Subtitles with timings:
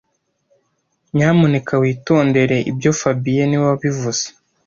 [1.15, 4.25] Nyamuneka witondere ibyo fabien niwe wabivuze